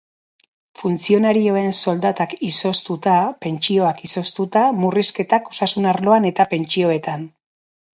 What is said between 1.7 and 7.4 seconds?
soldatak izoztuta, pentsioak izoztuta, murrizketak osasun arloan eta pentsioetan.